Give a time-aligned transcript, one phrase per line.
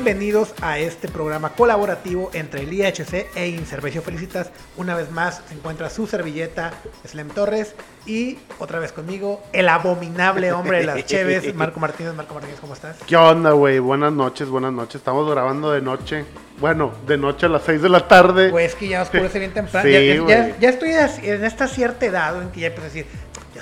[0.00, 4.48] Bienvenidos a este programa colaborativo entre el IHC e Inservicio Felicitas.
[4.76, 6.72] Una vez más se encuentra su servilleta,
[7.04, 7.74] Slem Torres,
[8.06, 12.14] y otra vez conmigo, el abominable hombre de las cheves, Marco Martínez.
[12.14, 12.96] Marco Martínez, ¿cómo estás?
[13.08, 13.80] ¿Qué onda, güey?
[13.80, 14.94] Buenas noches, buenas noches.
[14.96, 16.24] Estamos grabando de noche.
[16.60, 18.50] Bueno, de noche a las 6 de la tarde.
[18.50, 19.86] Pues que ya oscurece bien temprano.
[19.88, 19.92] Sí,
[20.28, 20.90] ya, ya- estoy
[21.24, 23.06] en esta cierta edad en que ya empiezo a decir,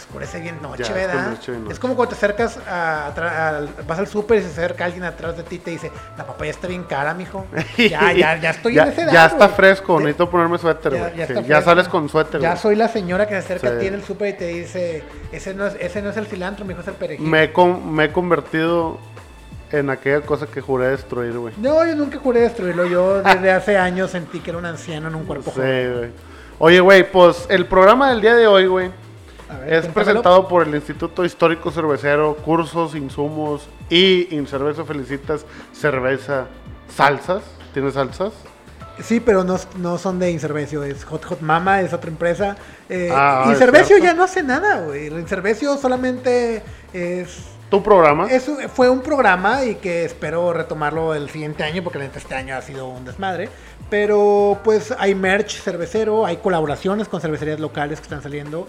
[0.09, 1.31] oscurece bien noche, Ya ¿verdad?
[1.31, 1.53] noche.
[1.71, 3.11] Es como cuando te acercas, a,
[3.87, 6.51] vas al súper y se acerca alguien atrás de ti y te dice, la papaya
[6.51, 7.45] está bien cara, mijo.
[7.77, 9.13] Ya, ya, ya estoy ya, en esa edad.
[9.13, 11.45] ya está fresco, necesito ponerme suéter, ya, güey.
[11.47, 13.79] ya sales con suéter, Ya soy la señora que se acerca a Sí.
[13.81, 16.65] ti en el súper y te dice, ese no es, ese no es el cilantro,
[16.65, 17.27] mijo, es el perejil.
[17.27, 18.99] Me he, con- me he convertido
[19.73, 21.53] en aquella cosa que juré destruir, güey.
[21.59, 22.87] No, yo nunca juré destruirlo.
[22.87, 25.93] Yo desde hace años sentí que era un anciano en un cuerpo Sí, joven.
[25.99, 26.11] güey.
[26.59, 28.93] Oye, güey, pues el programa del día de hoy, güey, A
[29.55, 36.47] ver, es presentado por el Instituto Histórico Cervecero, cursos, insumos y Incervezo Felicitas, cerveza,
[36.95, 37.43] salsas.
[37.73, 38.33] ¿Tienes salsas?
[39.03, 42.57] Sí, pero no, no son de Inservecio, es Hot Hot Mama, es otra empresa.
[42.89, 43.99] Eh, Ah, cierto.
[43.99, 45.09] ya no hace nada, güey.
[45.09, 46.63] Inservecio solamente
[46.95, 48.27] es, ¿Tu programa?
[48.31, 52.63] es fue un programa y que espero retomarlo el siguiente año, porque este año ha
[52.63, 53.51] sido un desmadre.
[53.91, 58.67] Pero pues hay merch cervecero, hay colaboraciones con cervecerías locales que están saliendo.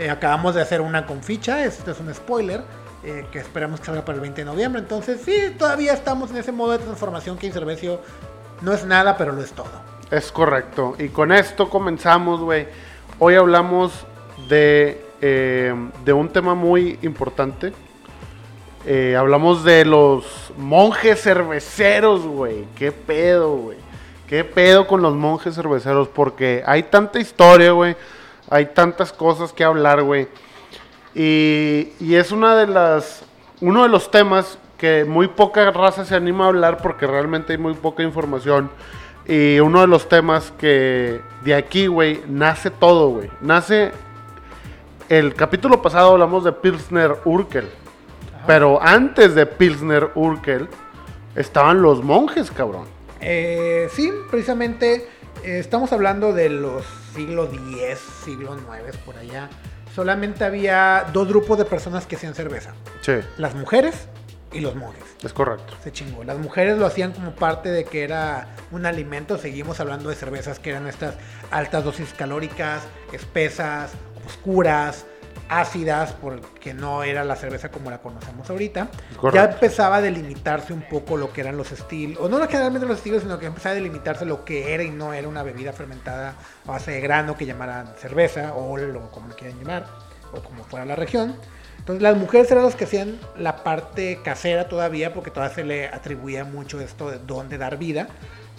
[0.00, 2.62] Eh, acabamos de hacer una con ficha, esto es un spoiler.
[3.02, 4.80] eh, que esperamos que salga para el 20 de noviembre.
[4.80, 8.00] Entonces, sí, todavía estamos en ese modo de transformación que Inservecio
[8.62, 9.70] no es nada, pero lo es todo.
[10.10, 10.96] Es correcto.
[10.98, 12.66] Y con esto comenzamos, güey.
[13.18, 13.92] Hoy hablamos
[14.48, 15.74] de, eh,
[16.04, 17.72] de un tema muy importante.
[19.18, 20.24] Hablamos de los
[20.56, 22.66] monjes cerveceros, güey.
[22.74, 23.78] ¿Qué pedo, güey?
[24.26, 26.08] ¿Qué pedo con los monjes cerveceros?
[26.08, 27.96] Porque hay tanta historia, güey.
[28.50, 30.28] Hay tantas cosas que hablar, güey.
[31.14, 33.24] Y, y es una de las,
[33.60, 37.58] uno de los temas que muy poca raza se anima a hablar porque realmente hay
[37.58, 38.70] muy poca información.
[39.26, 43.30] Y uno de los temas que de aquí, güey, nace todo, güey.
[43.40, 43.92] Nace,
[45.08, 47.68] el capítulo pasado hablamos de Pilsner Urkel.
[48.46, 50.68] Pero antes de Pilsner Urkel
[51.36, 52.86] estaban los monjes, cabrón.
[53.20, 55.08] Eh, sí, precisamente
[55.44, 56.84] eh, estamos hablando de los
[57.14, 59.48] siglos X, siglo IX, por allá.
[59.94, 62.72] Solamente había dos grupos de personas que hacían cerveza.
[63.02, 64.08] Sí, Las mujeres
[64.52, 65.02] y los monjes.
[65.22, 65.74] es correcto.
[65.82, 66.22] Se chingó.
[66.24, 69.36] Las mujeres lo hacían como parte de que era un alimento.
[69.38, 71.14] Seguimos hablando de cervezas que eran estas
[71.50, 72.82] altas dosis calóricas,
[73.12, 73.92] espesas,
[74.26, 75.06] oscuras,
[75.50, 78.88] ácidas, porque no era la cerveza como la conocemos ahorita.
[79.32, 82.98] Ya empezaba a delimitarse un poco lo que eran los estilos, o no generalmente los
[82.98, 86.36] estilos, sino que empezaba a delimitarse lo que era y no era una bebida fermentada
[86.66, 89.86] a base de grano que llamaran cerveza, o lo, como lo quieran llamar,
[90.32, 91.34] o como fuera la región.
[91.78, 95.88] Entonces las mujeres eran las que hacían la parte casera todavía, porque todavía se le
[95.88, 98.06] atribuía mucho esto de dónde dar vida.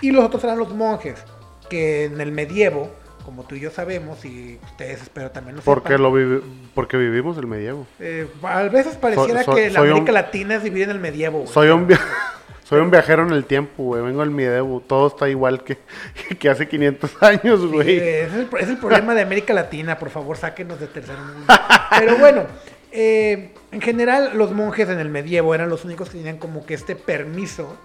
[0.02, 1.24] Y los otros eran los monjes,
[1.70, 2.92] que en el medievo,
[3.22, 6.42] como tú y yo sabemos, y ustedes espero también lo Porque, sepan, lo vivi-
[6.74, 7.86] porque vivimos el medievo.
[8.00, 11.40] eh, a veces pareciera que la soy un- América Latina es dividida en el medievo.
[11.40, 11.52] güey.
[11.54, 12.00] Soy un, via-
[12.64, 14.02] soy un viajero en el tiempo, güey.
[14.04, 14.82] Vengo del medievo.
[14.86, 15.78] Todo está igual que,
[16.40, 17.98] que hace 500 años, Sí, güey.
[18.00, 21.54] es, el, es el problema de América Latina, por favor, sáquenos de tercer mundo.
[22.00, 22.44] Pero bueno,
[22.92, 26.74] eh, en general los monjes en el medievo eran los únicos que tenían como que
[26.74, 27.78] este permiso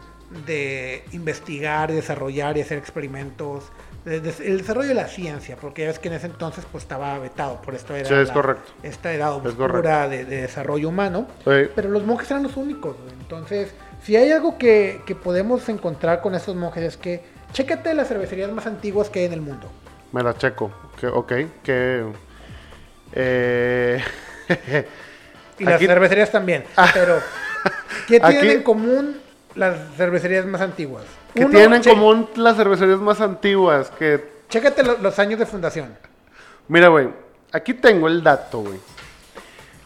[0.47, 3.70] de investigar, desarrollar y hacer experimentos,
[4.06, 7.60] el desarrollo de la ciencia, porque ya ves que en ese entonces pues estaba vetado,
[7.60, 8.62] por esto era Sí, es la- correcto.
[8.84, 11.26] esta edad oscura de, de desarrollo humano.
[11.44, 11.68] Sí.
[11.74, 12.96] Pero los monjes eran los únicos.
[13.20, 13.74] Entonces,
[14.04, 18.50] si hay algo que, que podemos encontrar con estos monjes es que, chécate las cervecerías
[18.53, 19.68] más antiguas que hay en el mundo.
[20.12, 20.70] Me la checo.
[21.00, 21.32] Que, ok,
[21.64, 22.04] que...
[23.12, 24.02] Eh,
[25.59, 26.64] Y las cervecerías también.
[26.92, 27.18] Pero,
[28.06, 29.16] ¿qué tienen Aquí- en común
[29.54, 31.04] las cervecerías más antiguas?
[31.36, 33.91] Que Uno, tienen en che- común las cervecerías más antiguas.
[33.97, 35.97] Que, Chécate lo- los años de fundación.
[36.68, 37.09] mira, güey.
[37.53, 38.78] Aquí tengo el dato, güey.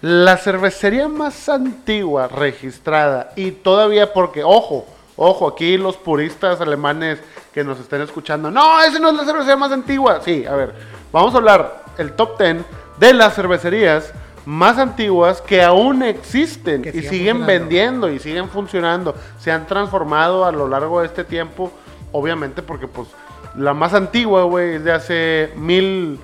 [0.00, 4.86] La cervecería más antigua registrada y todavía porque, ojo,
[5.16, 7.18] ojo, aquí los puristas alemanes
[7.52, 10.20] que nos estén escuchando, no, esa no es la cervecería más antigua.
[10.24, 10.72] Sí, a ver,
[11.12, 12.64] vamos a hablar el top 10
[12.98, 14.10] de las cervecerías
[14.50, 19.14] más antiguas que aún existen Que y siguen vendiendo y siguen funcionando.
[19.38, 21.72] Se han transformado a lo largo de este tiempo,
[22.10, 23.08] obviamente porque pues
[23.54, 26.18] la más antigua, güey, es de hace mil,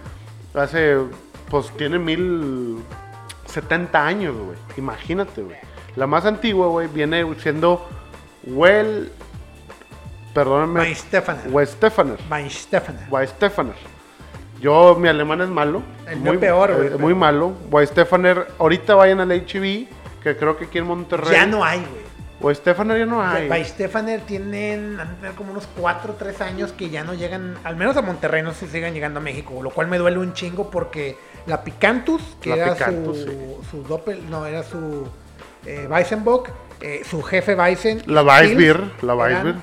[0.55, 0.97] hace,
[1.49, 2.79] pues tiene mil
[3.47, 4.59] 70 años, güey.
[4.77, 5.57] Imagínate, güey.
[5.95, 7.89] La más antigua, güey, viene siendo
[8.45, 9.13] Well.
[10.35, 10.81] Perdóname.
[10.81, 11.49] Weinstefaner.
[11.49, 12.19] Weinstefaner.
[12.29, 13.09] Weinstefaner.
[13.09, 13.96] Weinstefaner.
[14.61, 15.83] Yo, mi alemán es malo.
[16.09, 17.55] El mío peor, güey, eh, Muy malo.
[17.71, 18.49] Weinstefaner.
[18.59, 19.89] Ahorita vayan al HB,
[20.23, 21.33] que creo que aquí en Monterrey.
[21.33, 22.07] Ya no hay, güey.
[22.41, 23.49] O Stefaner ya no hay.
[23.49, 24.99] By Stefaner tienen
[25.37, 28.53] como unos 4 o 3 años que ya no llegan, al menos a Monterrey, no
[28.53, 31.17] sé si sigan llegando a México, lo cual me duele un chingo porque
[31.47, 33.69] la Picantus, que La era Picantus, su, sí.
[33.71, 35.09] su doppel, no, era su
[35.65, 35.89] eh,
[36.81, 38.03] eh, su jefe Weissen.
[38.07, 39.55] La Weissbier, la Weissbier.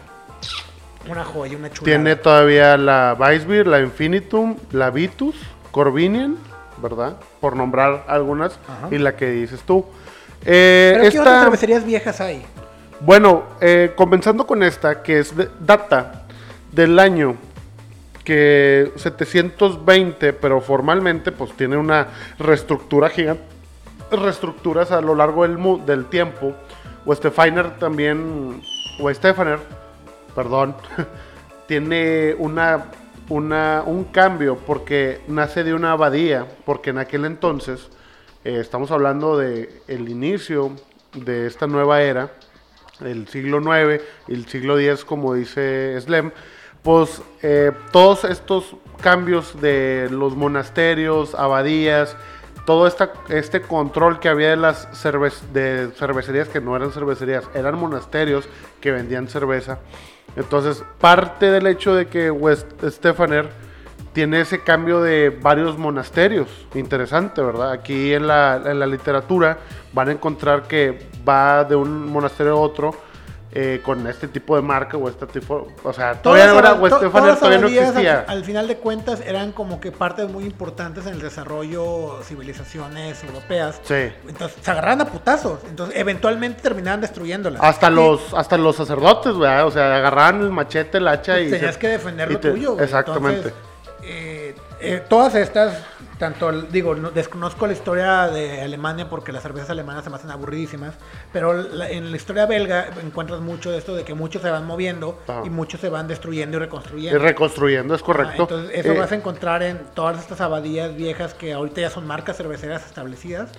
[1.10, 1.84] Una joya, una chulada.
[1.86, 5.36] Tiene todavía la Weissbier, la Infinitum, la Vitus,
[5.72, 6.38] Corvinian,
[6.82, 7.18] ¿verdad?
[7.42, 8.60] Por nombrar algunas.
[8.68, 8.88] Ajá.
[8.92, 9.86] Y la que dices tú.
[10.46, 12.46] Eh, Pero ¿qué otras cervecerías viejas hay?
[13.00, 16.24] bueno, eh, comenzando con esta, que es de- data
[16.72, 17.36] del año
[18.24, 22.08] que 720, pero formalmente pues tiene una
[22.40, 23.44] reestructura gigante,
[24.12, 26.54] reestructuras a lo largo del, mu- del tiempo.
[27.06, 28.62] O Stefaner también,
[29.02, 29.60] o Stefaner,
[30.36, 30.76] perdón,
[31.68, 32.86] tiene una,
[33.30, 37.90] una, un cambio porque nace de una abadía, porque en aquel entonces,
[38.44, 40.72] eh, estamos hablando de el inicio
[41.14, 42.32] de esta nueva era,
[43.02, 46.32] el siglo IX y el siglo X, como dice Slem,
[46.84, 52.16] pues eh, todos estos cambios de los monasterios, abadías,
[52.66, 57.46] todo esta, este control que había de las cerve- de cervecerías que no eran cervecerías,
[57.54, 58.48] eran monasterios
[58.80, 59.80] que vendían cerveza.
[60.36, 63.50] Entonces, parte del hecho de que West Stefaner
[64.14, 66.48] tiene ese cambio de varios monasterios.
[66.76, 67.72] Interesante, ¿verdad?
[67.72, 69.58] Aquí en la, en la literatura
[69.92, 72.96] van a encontrar que va de un monasterio a otro
[73.56, 75.68] eh, con este tipo de marca o este tipo.
[75.84, 78.20] O sea, todavía no era las- West to- Stefaner, todas todavía no existía.
[78.28, 83.24] Al, al final de cuentas eran como que partes muy importantes en el desarrollo civilizaciones
[83.24, 83.80] europeas.
[83.84, 84.12] Sí.
[84.28, 85.60] Entonces se agarraban a putazos.
[85.70, 87.62] Entonces eventualmente terminaban destruyéndolas.
[87.64, 89.68] Hasta los, hasta los sacerdotes, ¿verdad?
[89.68, 91.52] O sea, agarraban el machete, el hacha y.
[91.52, 92.80] tenías se- que defender lo te- tuyo.
[92.80, 93.50] Exactamente.
[93.50, 93.54] Entonces,
[94.04, 95.78] eh, eh, todas estas,
[96.20, 100.32] tanto, digo, no- desconozco la historia de Alemania porque las cervezas alemanas se me hacen
[100.32, 100.94] aburridísimas,
[101.32, 104.66] pero la- en la historia belga encuentras mucho de esto de que muchos se van
[104.66, 105.42] moviendo Ajá.
[105.46, 107.20] y muchos se van destruyendo y y reconstruyendo.
[107.20, 108.44] reconstruyendo, es Ah, correcto.
[108.44, 112.06] entonces, eso Eh, vas a encontrar en todas estas abadías viejas que ahorita ya son
[112.08, 113.50] marcas cerveceras establecidas,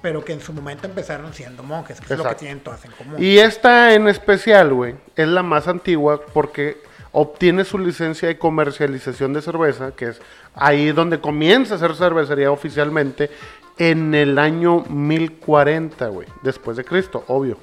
[0.00, 2.92] pero que en su momento empezaron siendo monjes, que es lo que tienen todas en
[2.92, 3.16] común.
[3.18, 6.80] Y esta en especial, güey, es la más antigua porque
[7.10, 10.20] obtiene su licencia de comercialización de cerveza, que es
[10.58, 13.30] ahí donde comienza a ser cervecería oficialmente,
[13.78, 17.56] en el año 1040, güey, después de Cristo, obvio.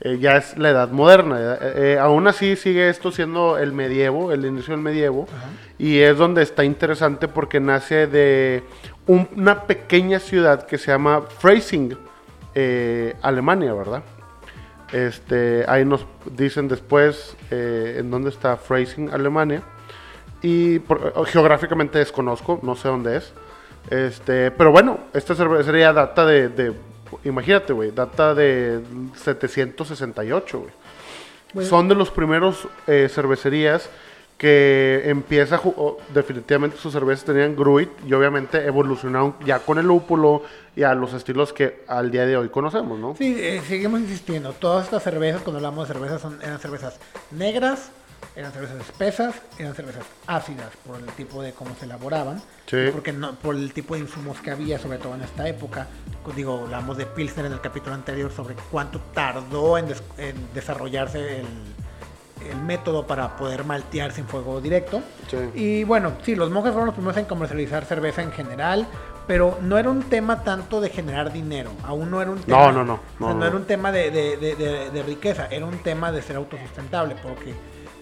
[0.00, 1.38] Eh, ya es la edad moderna.
[1.40, 1.58] eh,
[1.94, 5.26] eh, aún así sigue esto siendo el medievo, el inicio del medievo,
[5.78, 8.62] y es donde está interesante porque nace de
[9.06, 11.96] un- una pequeña ciudad que se llama Freising,
[13.22, 14.02] Alemania, ¿verdad?
[14.92, 16.06] Este, ahí nos
[16.36, 19.62] dicen después en dónde está Freising, Alemania.
[20.46, 23.32] Y por- geográficamente desconozco, no sé dónde es.
[23.90, 26.74] Este, pero bueno, esta cervecería data de, de-
[27.24, 28.80] imagínate, güey, data de
[29.16, 30.70] 768, güey.
[31.54, 31.68] Bueno.
[31.70, 33.88] Son de los primeros eh, cervecerías
[34.36, 39.86] que empieza, ju- o- definitivamente sus cervezas tenían Gruit y obviamente evolucionaron ya con el
[39.86, 40.42] lúpulo
[40.74, 43.14] y a los estilos que al día de hoy conocemos, ¿no?
[43.16, 44.52] Sí, eh, seguimos insistiendo.
[44.52, 46.98] Todas estas cervezas, cuando hablamos de cervezas, son, eran cervezas
[47.30, 47.92] negras,
[48.36, 52.88] eran cervezas espesas, eran cervezas ácidas por el tipo de cómo se elaboraban, Sí.
[52.92, 55.86] porque no, por el tipo de insumos que había, sobre todo en esta época.
[56.34, 61.40] Digo, hablamos de Pilsner en el capítulo anterior sobre cuánto tardó en, des- en desarrollarse
[61.40, 61.46] el,
[62.50, 65.00] el método para poder maltear sin fuego directo.
[65.30, 65.36] Sí.
[65.54, 68.86] Y bueno, sí, los monjes fueron los primeros en comercializar cerveza en general,
[69.26, 72.72] pero no era un tema tanto de generar dinero, aún no era un tema, No,
[72.72, 73.46] no, no, o sea, no, no no.
[73.46, 77.54] era un tema de, de- de- de- riqueza, era un tema de ser autosustentable, porque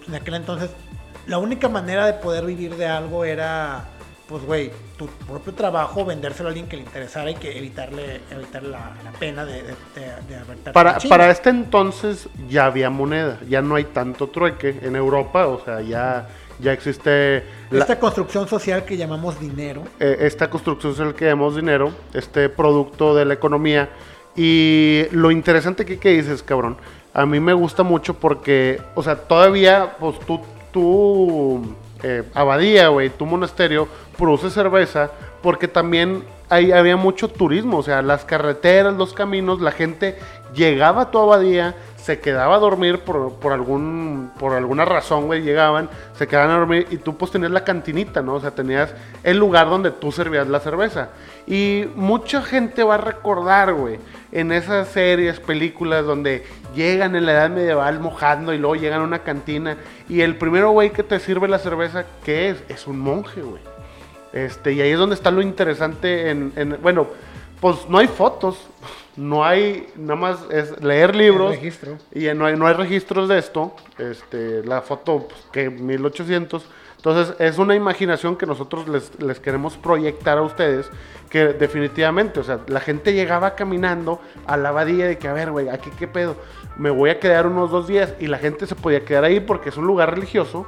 [0.07, 0.69] en aquel entonces
[1.27, 3.85] la única manera de poder vivir de algo era,
[4.27, 8.63] pues güey, tu propio trabajo, vendérselo a alguien que le interesara y que evitarle, evitar
[8.63, 13.61] la, la pena de, de, de, de Para, para este entonces ya había moneda, ya
[13.61, 16.27] no hay tanto trueque en Europa, o sea, ya,
[16.59, 21.55] ya existe la- Esta construcción social que llamamos dinero, eh, esta construcción el que llamamos
[21.55, 23.89] dinero, este producto de la economía.
[24.35, 26.77] Y lo interesante que, que dices, cabrón,
[27.13, 30.41] a mí me gusta mucho porque, o sea, todavía, pues tú,
[30.71, 38.01] tú eh, abadía, güey, tu monasterio, produce cerveza porque también había mucho turismo, o sea,
[38.01, 40.17] las carreteras, los caminos, la gente
[40.53, 45.41] llegaba a tu abadía, se quedaba a dormir por, por algún por alguna razón, güey,
[45.41, 48.35] llegaban, se quedaban a dormir y tú pues tenías la cantinita, ¿no?
[48.35, 48.93] O sea, tenías
[49.23, 51.09] el lugar donde tú servías la cerveza.
[51.45, 53.99] Y mucha gente va a recordar, güey,
[54.31, 59.03] en esas series, películas donde llegan en la edad medieval mojando y luego llegan a
[59.03, 59.77] una cantina
[60.09, 62.63] y el primero, güey, que te sirve la cerveza, ¿qué es?
[62.69, 63.61] Es un monje, güey.
[64.31, 67.07] Este, y ahí es donde está lo interesante en, en- bueno,
[67.61, 68.57] pues no hay fotos,
[69.15, 71.53] no hay, nada más es leer libros.
[72.15, 73.75] Y no hay, no hay registros de esto.
[73.99, 76.65] Este, la foto, pues, que 1800.
[77.05, 80.89] Entonces, es una imaginación que nosotros les, les queremos proyectar a ustedes.
[81.29, 85.51] Que definitivamente, o sea, la gente llegaba caminando a la abadía de que, a ver,
[85.51, 86.37] güey, aquí qué pedo.
[86.77, 88.13] Me voy a quedar unos dos días.
[88.21, 90.65] Y la gente se podía quedar ahí porque es un lugar religioso.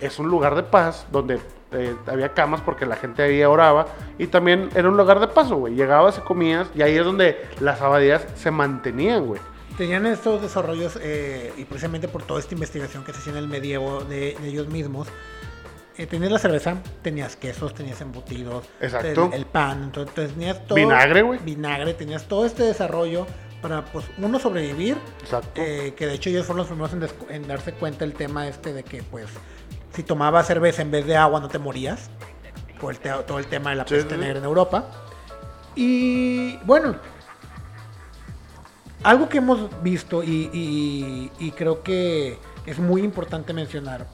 [0.00, 1.40] Es un lugar de paz donde
[1.72, 3.88] eh, había camas porque la gente ahí oraba.
[4.18, 5.74] Y también era un lugar de paso, güey.
[5.74, 6.68] Llegabas y comías.
[6.76, 9.40] Y ahí es donde las abadías se mantenían, güey.
[9.76, 13.48] Tenían estos desarrollos, eh, y precisamente por toda esta investigación que se hacía en el
[13.48, 15.08] medievo de, de ellos mismos,
[15.98, 19.26] eh, tenías la cerveza, tenías quesos, tenías embutidos, Exacto.
[19.32, 20.76] El, el pan, entonces, tenías todo.
[20.76, 21.38] Vinagre, güey.
[21.40, 23.26] Vinagre, tenías todo este desarrollo
[23.60, 25.60] para, pues, uno sobrevivir, Exacto.
[25.60, 28.48] eh, que de hecho ellos fueron los primeros en, des- en darse cuenta el tema
[28.48, 29.26] este de que, pues,
[29.94, 32.10] si tomabas cerveza en vez de agua no te morías,
[32.80, 34.20] por el te- todo el tema de la peste sí, sí.
[34.20, 34.86] negra en Europa.
[35.76, 36.96] Y bueno,
[39.02, 44.06] algo que hemos visto y, y- y creo que es muy importante mencionar,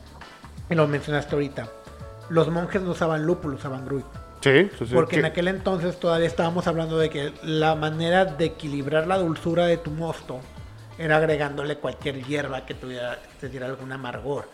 [0.71, 1.69] y lo mencionaste ahorita,
[2.31, 4.05] los monjes no usaban lúpulo, usaban gruy.
[4.41, 4.95] Sí, sí, sí.
[4.95, 9.19] Porque en Que- aquel entonces todavía estábamos hablando de que la manera de equilibrar la
[9.19, 10.41] dulzura de tu mosto
[10.99, 14.49] era agregándole cualquier hierba que tuviera, te diera algún amargor.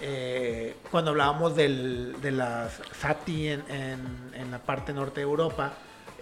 [0.00, 5.72] Eh, cuando hablábamos del- de las sati en, en- en la parte norte de Europa,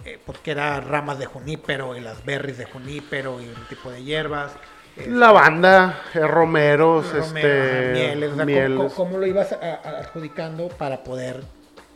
[0.04, 3.90] eh, pues que eran ramas de junípero y las berries de junípero y un tipo
[3.90, 4.52] de hierbas.
[4.98, 8.92] Eh, Lavanda, eh, romeros, romero, este, mieles, o sea, mieles.
[8.92, 11.42] ¿cómo, lo ibas a- a- adjudicando para poder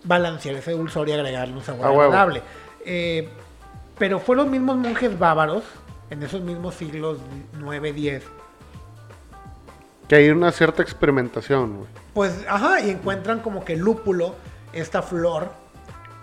[0.05, 2.03] balancear ese dulzor y agregarle un sabor A huevo.
[2.05, 2.43] agradable?
[2.85, 3.29] Eh,
[3.99, 5.63] pero fue los mismos monjes bávaros,
[6.11, 7.19] en esos mismos siglos
[7.59, 8.25] 9, 10,
[10.09, 11.89] Que hay una cierta experimentación, güey.
[12.13, 14.35] pues, ajá, y encuentran como que el lúpulo,
[14.73, 15.51] esta flor,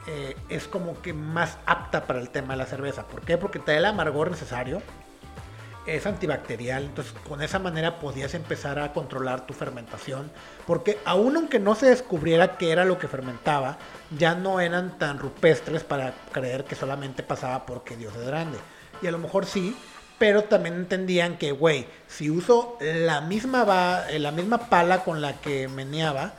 [0.07, 3.03] eh, es como que más apta para el tema de la cerveza.
[3.03, 3.37] ¿Por qué?
[3.37, 4.81] Porque te da el amargor necesario,
[5.95, 10.31] es antibacterial, entonces con esa manera podías empezar a controlar tu fermentación,
[10.67, 13.77] porque aún aunque no se descubriera qué era lo que fermentaba,
[14.17, 18.57] ya no eran tan rupestres para creer que solamente pasaba porque Dios es grande.
[19.01, 19.75] Y a lo mejor sí,
[20.17, 25.39] pero también entendían que, güey, si uso la misma, eh, la misma pala con la
[25.39, 26.33] que meneaba,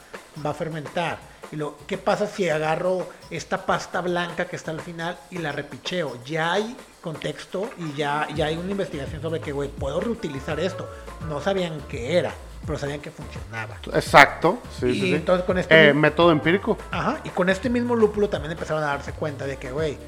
[0.45, 1.30] va a fermentar.
[1.53, 5.51] Y lo, ¿qué pasa si agarro esta pasta blanca que está al final y la
[5.53, 6.17] repicheo?
[6.25, 10.89] Ya hay contexto y ya, ya hay una investigación sobre que, güey, puedo reutilizar esto.
[11.29, 12.33] No sabían qué era,
[12.65, 13.77] pero sabían que funcionaba.
[13.93, 14.61] Exacto.
[14.79, 16.79] Sí, Y sí, entonces con este Eh, mismo- método empírico.
[16.93, 19.99] Ajá, y con este mismo lúpulo también empezaron a darse cuenta de que, güey,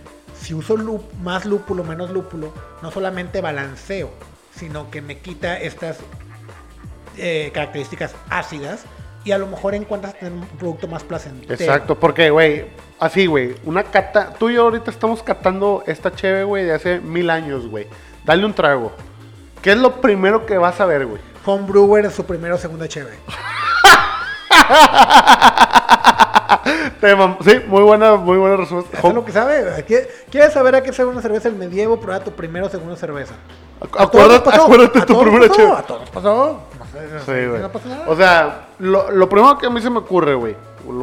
[0.40, 0.76] si uso
[1.22, 4.10] más lúpulo, menos lúpulo, no solamente balanceo,
[4.54, 5.98] sino que me quita estas
[7.16, 8.84] eh, características ácidas
[9.24, 11.52] y a lo mejor encuentras tener un producto más placentero.
[11.54, 12.66] Exacto, porque, güey,
[12.98, 14.32] así, güey, una cata.
[14.38, 17.86] Tú y yo ahorita estamos catando esta cheve, güey, de hace mil años, güey.
[18.24, 18.92] Dale un trago.
[19.60, 21.20] ¿Qué es lo primero que vas a ver, güey?
[21.44, 22.86] Home Brewer es su primero o segunda
[27.02, 28.98] mam- Sí, muy buena, muy buena respuesta.
[28.98, 29.62] Eso es lo que sabe.
[29.62, 29.82] güey.
[29.86, 32.00] ¿Qui- ¿Quieres saber a qué sabe una cerveza del medievo?
[32.00, 33.34] Prueba tu primero o segunda cerveza.
[33.98, 35.72] Acuérdate, acuérdate a tu primera cheve.
[35.72, 36.62] A todos pasó.
[36.78, 36.84] No
[37.24, 38.04] sé, Sí, no pasa nada.
[38.08, 40.56] O sea, lo, lo primero que a mí se me ocurre, güey,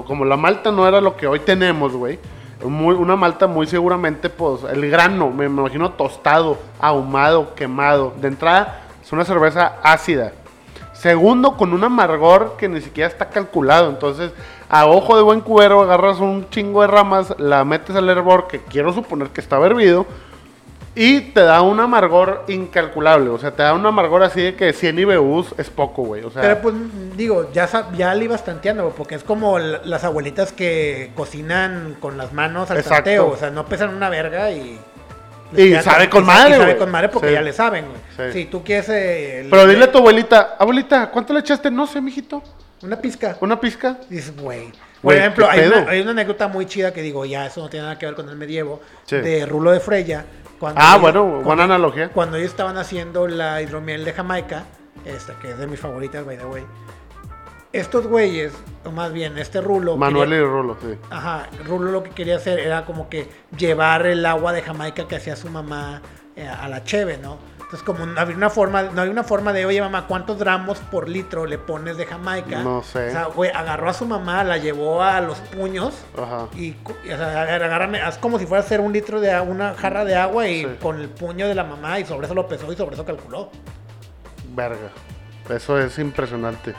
[0.05, 2.19] como la malta no era lo que hoy tenemos, güey.
[2.61, 8.13] una malta muy seguramente, pues, el grano, me, me imagino tostado, ahumado, quemado.
[8.19, 10.33] De entrada, es una cerveza ácida.
[10.91, 13.89] Segundo, con un amargor que ni siquiera está calculado.
[13.89, 14.33] Entonces,
[14.67, 18.59] a ojo de buen cubero, agarras un chingo de ramas, la metes al hervor, que
[18.59, 20.05] quiero suponer que estaba hervido,
[21.01, 23.29] y te da un amargor incalculable.
[23.29, 26.23] O sea, te da un amargor así de que 100 IBUs es poco, güey.
[26.25, 26.75] O sea, Pero pues
[27.15, 32.17] digo, ya, ya le ibas tanteando, güey, porque es como las abuelitas que cocinan con
[32.17, 32.95] las manos al Exacto.
[32.95, 34.77] tanteo, o sea, no pesan una verga y...
[35.55, 37.33] Y sabe con y madre, Y sabe con madre porque Sí.
[37.33, 38.31] ya le saben, güey.
[38.33, 38.39] Sí.
[38.39, 38.87] Si tú quieres...
[38.89, 41.71] eh, Pero dile a tu abuelita, abuelita, ¿cuánto le echaste?
[41.71, 42.43] No sé, mijito.
[42.83, 43.35] Una pizca.
[43.39, 43.97] ¿Una pizca?
[44.09, 44.71] Dices, güey.
[45.01, 47.69] Por ejemplo, ¿qué hay una, hay una anécdota muy chida que digo, ya, eso no
[47.69, 49.15] tiene nada que ver con el medievo, Sí.
[49.15, 50.25] de Rulo de Freya.
[50.59, 52.09] Cuando Ah, ellos- bueno, cuando- buena analogía.
[52.09, 54.65] Cuando ellos estaban haciendo la hidromiel de Jamaica,
[55.05, 56.63] esta que es de mis favoritas, by the way.
[57.71, 58.51] Estos güeyes,
[58.83, 59.95] o más bien, este Rulo.
[59.95, 60.97] Manuel quería- y Rulo, sí.
[61.11, 65.15] Ajá, Rulo lo que quería hacer era como que llevar el agua de Jamaica que
[65.15, 66.01] hacía su mamá
[66.35, 67.37] eh, a la cheve, ¿no?
[67.69, 70.79] Entonces como no había una forma, no había una forma de, oye mamá, ¿cuántos gramos
[70.79, 72.63] por litro le pones de Jamaica?
[72.63, 73.09] No sé.
[73.09, 76.47] O sea, güey, agarró a su mamá, la llevó a los puños Ajá.
[76.55, 79.73] y, o sea, agárrame, haz como si fuera a hacer un litro de agua, una
[79.75, 80.67] jarra de agua y Sí.
[80.81, 83.51] con el puño de la mamá y sobre eso lo pesó y sobre eso calculó.
[84.55, 84.89] Verga.
[85.49, 86.73] Eso es impresionante.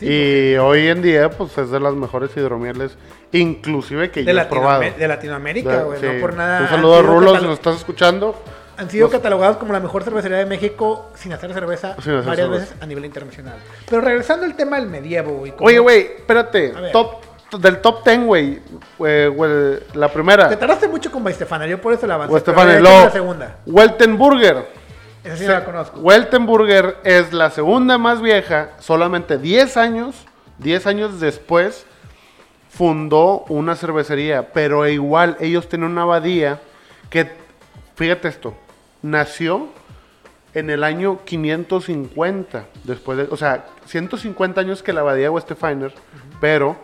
[0.00, 2.98] Sí, y hoy en día, pues es de las mejores hidromieles,
[3.30, 4.82] inclusive que de, yo he probado.
[4.82, 6.06] De Latinoamérica, güey, Sí.
[6.12, 6.62] no por nada.
[6.62, 8.34] Un saludo a Rulo, si nos estás escuchando.
[8.76, 12.24] Han sido Los- catalogados como la mejor cervecería de México sin hacer cerveza Sin hacer
[12.24, 12.64] varias cerveza.
[12.70, 13.54] veces a nivel internacional.
[13.88, 15.52] Pero regresando al tema del medievo, güey.
[15.52, 16.72] como- Oye, güey, espérate.
[16.92, 17.22] Top,
[17.60, 18.60] del top 10, güey.
[19.94, 20.48] La primera.
[20.48, 22.52] Te tardaste mucho con Stefania, yo por eso la avancé.
[22.52, 23.56] Luego, la segunda.
[23.66, 24.66] Weltenburger.
[25.22, 26.00] Esa sí, no la conozco.
[26.00, 30.16] Weltenburger es la segunda más vieja, solamente 10 años,
[30.58, 31.86] 10 años después
[32.68, 36.60] fundó una cervecería, pero igual ellos tienen una abadía
[37.08, 37.30] que,
[37.94, 38.54] fíjate esto,
[39.04, 39.68] nació
[40.54, 45.92] en el año 550, después de, o sea, 150 años que la abadía Westefiner,
[46.40, 46.76] pero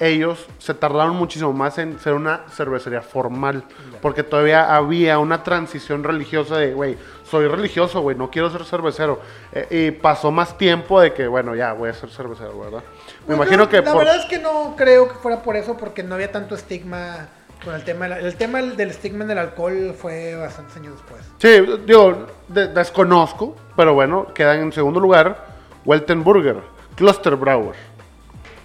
[0.00, 3.64] ellos se tardaron muchísimo más en ser una cervecería formal,
[4.00, 9.20] porque todavía había una transición religiosa de, güey, soy religioso, güey, no quiero ser cervecero.
[9.52, 12.82] Eh, y pasó más tiempo de que, bueno, ya voy a ser cervecero, ¿verdad?
[13.26, 15.76] Me Pues imagino que La por- verdad es que no creo que fuera por eso,
[15.76, 17.28] porque no había tanto estigma
[17.64, 18.06] con el tema.
[18.06, 21.22] el tema del estigma del alcohol fue bastantes años después.
[21.38, 25.46] Sí, digo, de- desconozco, pero bueno, quedan en segundo lugar
[25.84, 26.56] Weltenburger,
[26.96, 27.74] Cluster Brauer.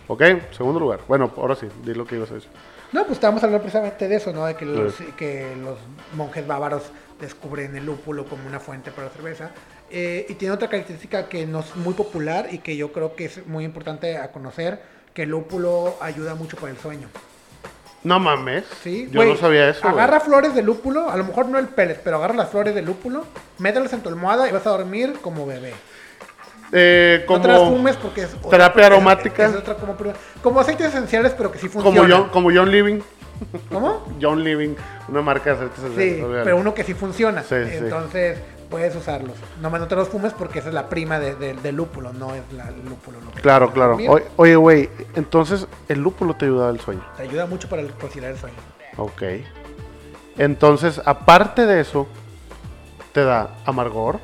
[0.07, 0.21] ¿Ok?
[0.51, 0.99] Segundo lugar.
[1.07, 2.49] Bueno, ahora sí, di lo que ibas a decir.
[2.91, 4.45] No, pues estábamos hablando precisamente de eso, ¿no?
[4.45, 5.05] De que los, Sí.
[5.17, 5.77] que los
[6.15, 6.83] monjes bávaros
[7.19, 9.51] descubren el lúpulo como una fuente para la cerveza.
[9.89, 13.25] Eh, y tiene otra característica que no es muy popular y que yo creo que
[13.25, 14.81] es muy importante a conocer,
[15.13, 17.07] que el lúpulo ayuda mucho para el sueño.
[18.03, 18.65] No mames.
[18.83, 19.07] ¿sí?
[19.11, 19.87] Yo no sabía eso.
[19.87, 22.81] Agarra flores de lúpulo, a lo mejor no el pellet, pero agarra las flores de
[22.81, 23.25] lúpulo,
[23.59, 25.73] mételas en tu almohada y vas a dormir como bebé.
[26.71, 29.45] Eh, como, No te las fumes porque es terapia es- aromática.
[29.45, 29.95] Es, otra como,
[30.41, 32.11] como aceites esenciales, pero que sí como, funcionan.
[32.23, 32.99] John, como John Living.
[33.71, 34.05] ¿Cómo?
[34.21, 34.75] John Living,
[35.07, 36.43] una marca de aceites Sí, esenciales, obviamente.
[36.45, 37.43] pero uno que sí funciona.
[37.43, 37.85] Sí, sí.
[38.77, 39.37] Entonces puedes usarlos.
[39.61, 42.33] Nomás no te los fumes porque esa es la prima de- de- del lúpulo, no
[42.33, 43.19] es la, lúpulo.
[43.21, 43.97] lo que Claro, claro.
[44.37, 47.03] Oye, güey, entonces el lúpulo te ayuda al sueño.
[47.17, 48.55] Te ayuda mucho para conciliar el sueño.
[48.97, 49.21] Ok.
[50.37, 52.07] Entonces, aparte de eso,
[53.11, 54.19] te da amargor,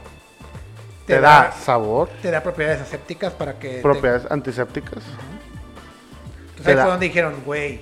[1.06, 3.76] te, da, sabor, te da propiedades asépticas para que...
[3.78, 7.82] te- propiedades antisépticas, Entonces te ahí da- fue donde dijeron, güey,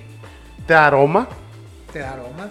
[0.66, 1.28] te da aroma.
[1.92, 2.50] te da aromas.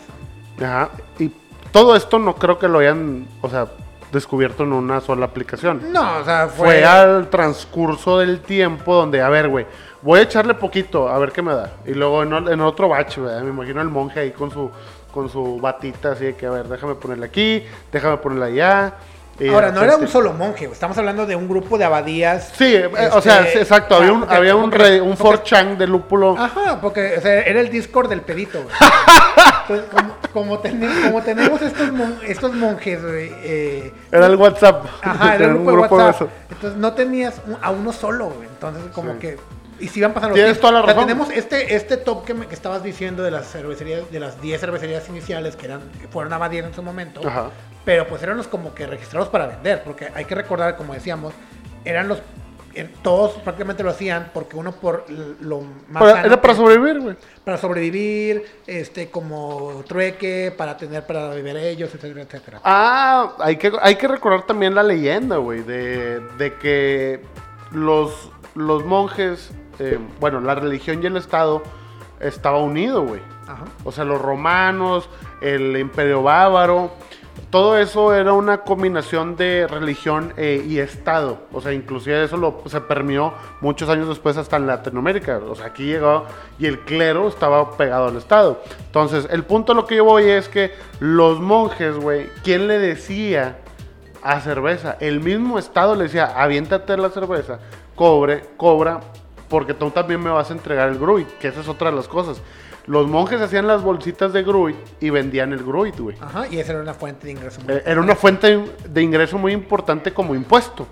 [0.59, 0.89] Ajá.
[1.19, 1.31] Y
[1.71, 3.67] todo esto no creo que lo hayan, o sea,
[4.11, 5.91] descubierto en una sola aplicación.
[5.91, 6.67] No, o sea, fue...
[6.67, 9.65] Fue al transcurso del tiempo donde, a ver, güey,
[10.01, 11.71] voy a echarle poquito, a ver qué me da.
[11.85, 13.41] Y luego en, otro bache, ¿verdad?
[13.41, 14.71] Me imagino el monje ahí con su,
[15.13, 18.93] con su batita, así de que, a ver, déjame ponerle aquí, déjame ponerle allá.
[19.39, 22.53] Y Ahora, no era un solo monje, estamos hablando de un grupo de abadías.
[22.57, 25.15] Sí, eh, o sea, este, sí, exacto, había un, porque- había un, porque- re- un
[25.15, 26.35] porque- 4chan de lúpulo.
[26.39, 28.63] Ajá, porque o sea, era el Discord del pedito.
[29.69, 34.85] Entonces, como, como, teni- como tenemos estos, mon- estos monjes, güey, eh, Era el WhatsApp.
[35.01, 36.29] Ajá, era el grupo de WhatsApp.
[36.51, 38.47] Entonces no tenías un- a uno solo, güey.
[38.47, 39.19] Entonces como Sí.
[39.19, 39.37] que...
[39.79, 40.61] Y si iban pasando Tienes tiempos.
[40.69, 41.07] toda la O sea, razón.
[41.07, 44.59] tenemos este, este top que, me- que estabas diciendo de las cervecerías, de las 10
[44.59, 47.21] cervecerías iniciales que eran fueron abadías en su momento.
[47.27, 47.49] Ajá.
[47.85, 49.83] Pero pues eran los como que registrados para vender.
[49.83, 51.33] Porque hay que recordar, como decíamos,
[51.85, 52.19] eran los...
[52.79, 55.05] eh, Todos prácticamente lo hacían porque uno por
[55.41, 56.03] lo más...
[56.03, 57.15] Para- era para sobrevivir, güey.
[57.43, 62.61] para sobrevivir, este, como trueque, para tener para beber ellos, etcétera, etcétera.
[62.63, 67.21] Ah, hay que, hay que recordar también la leyenda, güey, de, de que
[67.71, 71.61] los, los monjes, eh, bueno, la religión y el Estado
[72.19, 73.21] estaba unido, güey.
[73.85, 75.09] O sea, los romanos,
[75.41, 76.91] el imperio bávaro,
[77.49, 81.39] todo eso era una combinación de religión eh, y Estado.
[81.53, 85.37] O sea, inclusive eso se permeó muchos años después hasta en Latinoamérica.
[85.37, 86.25] O sea, aquí llegó
[86.59, 88.61] y el clero estaba pegado al Estado.
[88.87, 92.79] Entonces, el punto a lo que yo voy es que los monjes, güey, ¿quién le
[92.79, 93.59] decía
[94.21, 94.97] a cerveza?
[94.99, 97.59] El mismo Estado le decía, aviéntate la cerveza,
[97.95, 98.99] cobre, cobra,
[99.47, 102.09] porque tú también me vas a entregar el gruit, que esa es otra de las
[102.09, 102.41] cosas.
[102.87, 106.15] Los monjes hacían las bolsitas de gruit y vendían el gruit, güey.
[106.21, 107.61] Ajá, y esa era una fuente de ingreso.
[107.61, 110.87] muy Eh, Era una fuente de ingreso muy importante como impuesto.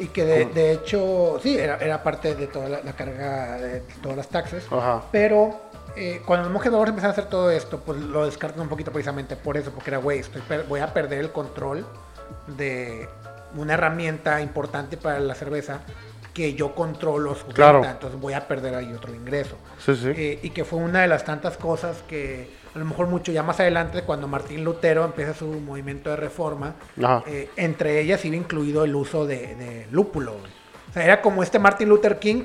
[0.00, 3.80] Y que de, de hecho, sí, era, era parte de toda la, la carga de
[4.02, 4.66] todas las taxes.
[4.70, 5.02] Ajá.
[5.12, 5.60] Pero
[5.96, 8.92] eh, cuando los monjes bárbaros empezaron a hacer todo esto, pues lo descartan un poquito
[8.92, 10.22] precisamente por eso, porque era, güey,
[10.68, 11.84] voy a perder el control
[12.56, 13.08] de
[13.56, 15.80] una herramienta importante para la cerveza
[16.38, 17.80] que yo controlo su Claro.
[17.80, 19.56] venta, entonces voy a perder ahí otro ingreso.
[19.84, 20.10] Sí, sí.
[20.14, 23.42] Eh, y que fue una de las tantas cosas que a lo mejor mucho ya
[23.42, 26.76] más adelante cuando Martín Lutero empieza su movimiento de reforma,
[27.26, 30.34] eh, entre ellas iba incluido el uso de, de lúpulo.
[30.88, 32.44] O sea, era como este Martin Luther King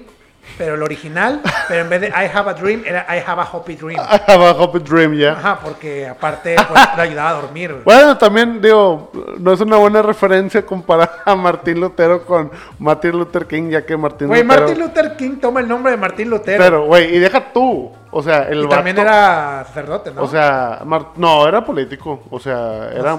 [0.58, 3.45] pero el original, pero en vez de I have a dream, era I have a
[3.45, 3.99] happy dream.
[3.99, 5.34] I have a happy dream, ya.
[5.34, 7.71] Ajá, porque aparte pues, le ayudaba a dormir.
[7.71, 7.84] güey.
[7.84, 13.47] Bueno, también digo, no es una buena referencia comparar a Martín Lutero con Martin Luther
[13.47, 14.62] King, ya que Martín Güey, Lutero.
[14.62, 16.63] Martin Luther King toma el nombre de Martín Lutero.
[16.63, 17.91] Pero, güey, y deja tú.
[18.15, 20.21] O sea, el y también era sacerdote, ¿no?
[20.23, 22.23] O sea, Mar- no, era político.
[22.30, 23.17] O sea, era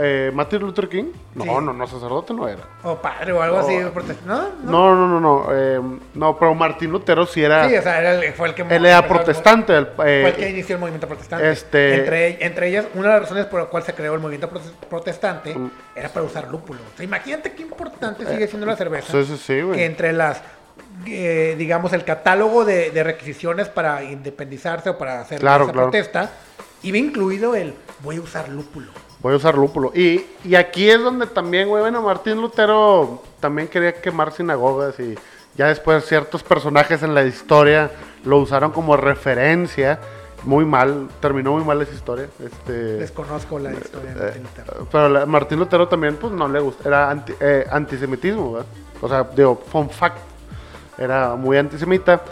[0.00, 1.04] eh, Martin Luther King.
[1.34, 1.50] No, Sí.
[1.50, 2.62] no, no, sacerdote no era.
[2.82, 3.76] o padre o algo así.
[3.78, 3.92] ¿No?
[4.26, 4.50] ¿No?
[4.64, 5.46] No, no, no, no.
[5.52, 5.80] eh,
[6.14, 7.68] no, pero Martín Lutero sí era.
[7.68, 8.62] Sí, o sea, era el- fue el que...
[8.62, 9.76] él era el- protestante.
[9.76, 11.50] el- Fue el que eh, inició el movimiento protestante.
[11.50, 14.50] este- Entre, entre ellas, una de las razones por la cual se creó el movimiento
[14.50, 15.70] protes- protestante Mm.
[15.94, 16.80] era para usar lúpulo.
[16.92, 19.10] O sea, imagínate qué importante sigue siendo la cerveza.
[19.12, 19.78] sí, sí, sí, güey.
[19.78, 20.42] que entre las,
[21.06, 25.90] eh, digamos, el catálogo de, de requisiciones para independizarse o para hacer Claro, esa claro.
[25.90, 26.30] protesta,
[26.82, 28.90] iba incluido el voy a usar lúpulo.
[29.20, 29.92] Voy a usar lúpulo.
[29.94, 35.14] Y, y aquí es donde también, güey, bueno, Martín Lutero también quería quemar sinagogas y
[35.56, 37.90] ya después ciertos personajes en la historia
[38.24, 39.98] lo usaron como referencia.
[40.44, 42.26] Muy mal, terminó muy mal esa historia.
[42.44, 44.88] Este, Desconozco la historia de eh, Martín Lutero.
[44.90, 48.66] pero la- Martín Lutero también, pues no le gusta, era anti- eh, antisemitismo, ¿verdad?
[49.00, 50.16] O sea, digo, fun fact,
[50.98, 52.22] era muy antisemita,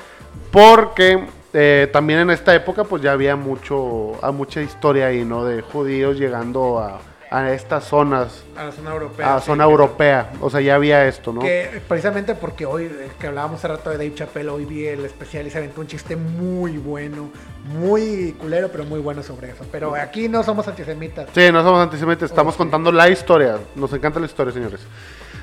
[0.50, 5.44] porque eh, también en esta época, pues ya había mucho, a mucha historia ahí, ¿no?
[5.44, 9.34] De judíos llegando a, a estas zonas, A la zona europea.
[9.36, 11.40] a sí, zona europea, o sea, ya había esto, ¿no?
[11.40, 15.04] Que precisamente porque hoy, eh, que hablábamos hace rato de Dave Chappelle, hoy vi el
[15.04, 17.30] especial y se aventó un chiste muy bueno,
[17.64, 19.64] muy culero, pero muy bueno sobre eso.
[19.72, 21.28] Pero aquí no somos antisemitas.
[21.34, 22.58] Sí, no somos antisemitas, estamos Ok.
[22.58, 23.58] contando la historia.
[23.76, 24.80] Nos encanta la historia, señores.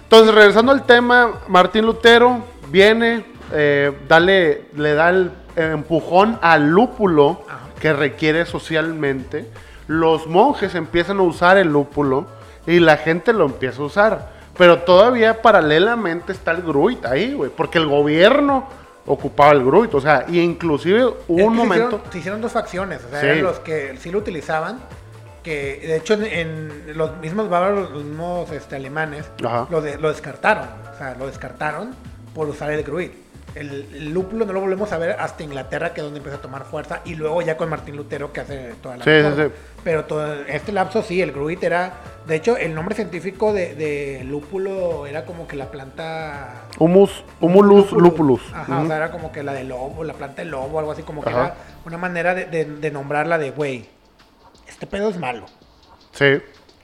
[0.03, 7.43] Entonces, regresando al tema, Martín Lutero viene, eh, dale, le da el empujón al lúpulo
[7.47, 7.59] Ajá.
[7.79, 9.49] que requiere socialmente.
[9.87, 12.27] Los monjes empiezan a usar el lúpulo
[12.65, 14.29] y la gente lo empieza a usar.
[14.57, 18.67] Pero todavía paralelamente está el gruit ahí, güey, porque el gobierno
[19.05, 21.85] ocupaba el gruit, o sea, y inclusive hubo Es un se momento...
[21.87, 23.25] hicieron, se hicieron dos facciones, o sea, Sí.
[23.27, 24.79] eran los que sí lo utilizaban,
[25.43, 29.29] que de hecho en, en los mismos bárbaros, los mismos este, alemanes,
[29.69, 31.91] lo, de- lo descartaron, o sea, lo descartaron
[32.37, 33.11] por usar el gruit.
[33.55, 36.41] El, el lúpulo no lo volvemos a ver hasta Inglaterra, que es donde empieza a
[36.41, 39.51] tomar fuerza, y luego ya con Martín Lutero, que hace toda la Sí, sí, sí.
[39.83, 41.93] Pero todo este lapso sí, el gruit era,
[42.27, 47.91] de hecho, el nombre científico de, de lúpulo era como que la planta Humus, humulus
[47.93, 48.41] lupulus.
[48.53, 51.01] Ajá, o sea, era como que la de lobo, la planta de lobo, algo así,
[51.01, 51.39] como que Ajá.
[51.45, 53.87] era una manera de, de- de nombrarla de, güey,
[54.67, 55.45] este pedo es malo.
[56.11, 56.25] Sí.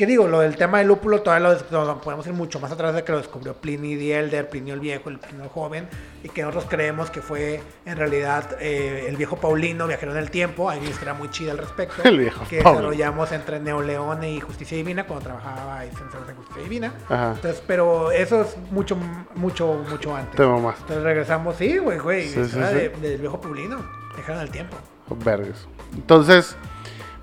[0.03, 0.27] ¿Qué digo?
[0.27, 3.13] Lo del tema del lúpulo todavía lo, lo podemos ir mucho más atrás de que
[3.13, 5.87] lo descubrió Pliny the Elder, Plinio el Viejo, el Plinio el Joven,
[6.25, 10.29] y que nosotros creemos que fue en realidad eh, el viejo Paulino, viajero en el
[10.29, 14.41] tiempo, hay una historia muy chida al respecto, El viejo que desarrollamos entre Neoleone y
[14.41, 16.93] Justicia Divina, cuando trabajaba ahí en Justicia Divina.
[17.07, 17.31] Ajá.
[17.35, 18.97] Entonces, pero eso es mucho,
[19.35, 20.35] mucho, mucho antes.
[20.35, 20.75] Te mamás.
[20.81, 22.27] Entonces regresamos, sí, güey, güey.
[22.27, 23.77] Sí, sí, de- del viejo Paulino.
[24.17, 24.75] Dejaron el tiempo.
[25.23, 25.65] Vergas.
[25.95, 26.57] Entonces,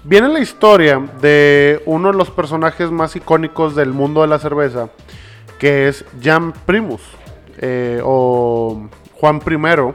[0.04, 4.90] viene la historia de uno de los personajes más icónicos del mundo de la cerveza,
[5.58, 7.02] que es Jan Primus,
[7.58, 9.94] eh, o Juan I,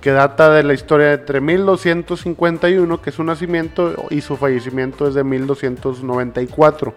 [0.00, 5.14] que data de la historia entre 1251, que es su nacimiento, y su fallecimiento es
[5.14, 6.94] de 1294.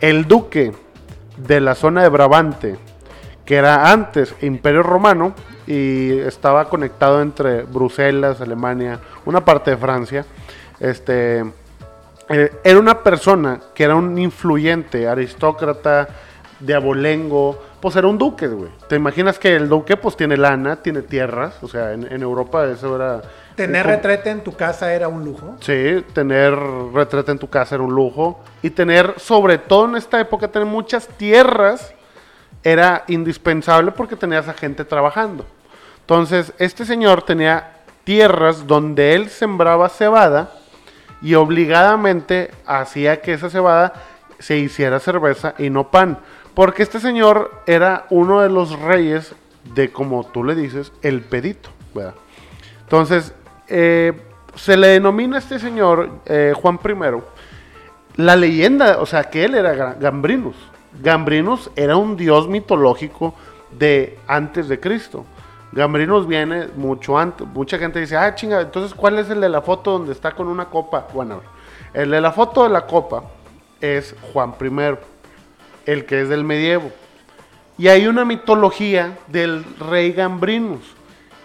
[0.00, 0.72] El duque
[1.36, 2.76] de la zona de Brabante,
[3.44, 5.34] que era antes Imperio Romano
[5.66, 10.24] y estaba conectado entre Bruselas, Alemania, una parte de Francia.
[10.80, 11.44] Este
[12.28, 16.08] eh, era una persona que era un influyente aristócrata
[16.60, 18.70] de abolengo, pues era un duque, güey.
[18.88, 22.66] Te imaginas que el duque pues tiene lana, tiene tierras, o sea, en, en Europa
[22.66, 23.22] eso era
[23.54, 25.56] Tener un- retrete en tu casa era un lujo.
[25.60, 26.54] Sí, tener
[26.92, 28.40] retrete en tu casa era un lujo.
[28.62, 31.92] Y tener, sobre todo en esta época, tener muchas tierras
[32.64, 35.44] era indispensable porque tenías a gente trabajando.
[36.00, 37.72] Entonces, este señor tenía
[38.04, 40.52] tierras donde él sembraba cebada
[41.22, 43.92] y obligadamente hacía que esa cebada
[44.38, 46.18] se hiciera cerveza y no pan.
[46.54, 49.34] Porque este señor era uno de los reyes
[49.74, 51.70] de, como tú le dices, el pedito.
[51.94, 52.14] ¿verdad?
[52.82, 53.32] Entonces,
[53.68, 54.12] eh,
[54.54, 57.22] se le denomina a este señor, eh, Juan I,
[58.16, 60.56] la leyenda, o sea, que él era Ga- Gambrinus.
[61.00, 63.34] Gambrinus era un dios mitológico
[63.70, 65.24] de antes de Cristo.
[65.72, 67.46] Gambrinus viene mucho antes.
[67.46, 70.48] Mucha gente dice, ah, chinga, entonces, ¿cuál es el de la foto donde está con
[70.48, 71.08] una copa?
[71.12, 71.42] Bueno,
[71.92, 73.24] el de la foto de la copa
[73.80, 74.96] es Juan I,
[75.86, 76.90] el que es del medievo.
[77.76, 80.82] Y hay una mitología del rey Gambrinus,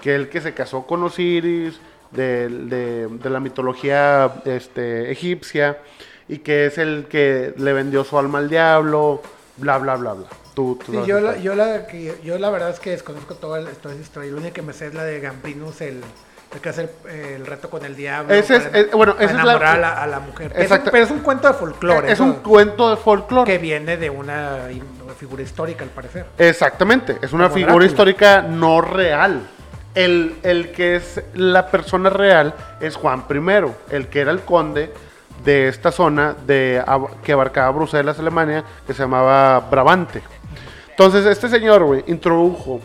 [0.02, 1.80] que es el que se casó con Osiris,
[2.12, 5.80] de la mitología este, egipcia,
[6.28, 9.22] y que es el que le vendió su alma al diablo,
[9.58, 10.28] bla, bla, bla, bla.
[10.54, 13.36] Tú, tú Sí, sabes yo la, yo, la, que- yo la verdad es que desconozco
[13.36, 14.32] toda, la- toda esa historia.
[14.32, 16.02] Lo único que me sé es la de Gambrinus, el,
[16.54, 18.34] el que hace el, el reto con el diablo.
[18.34, 20.54] Ese es- para- es- bueno, para esa es la- enamorar a la, a la mujer.
[20.56, 22.12] Es un- pero es un cuento de folclore.
[22.12, 22.26] Es ¿no?
[22.26, 23.52] un cuento de folclore.
[23.52, 24.60] que viene de una
[25.18, 26.26] figura histórica, al parecer.
[26.38, 27.86] Exactamente, es una Como figura Drácula.
[27.86, 29.42] histórica no real.
[29.96, 34.92] El, el que es la persona real es Juan I, el que era el conde
[35.46, 36.84] de esta zona de,
[37.24, 40.24] que abarcaba Bruselas, Alemania, que se llamaba Brabante.
[40.94, 42.80] Entonces, este señor, güey, introdujo